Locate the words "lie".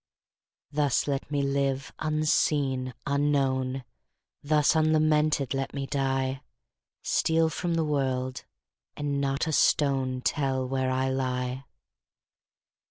11.09-11.65